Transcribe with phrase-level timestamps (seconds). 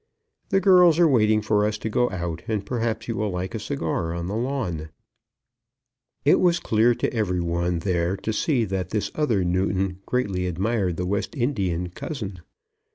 [0.49, 3.59] The girls are waiting for us to go out, and perhaps you will like a
[3.59, 4.89] cigar on the lawn."
[6.25, 10.97] It was clear to every one there to see that this other Newton greatly admired
[10.97, 12.39] the West Indian cousin.